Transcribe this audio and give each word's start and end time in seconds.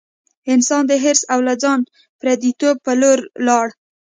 انسان 0.53 0.83
د 0.87 0.91
حرص 1.03 1.21
او 1.33 1.39
له 1.47 1.53
ځانه 1.63 1.85
پردیتوب 2.19 2.75
په 2.85 2.91
لور 3.01 3.19
لاړ. 3.47 3.67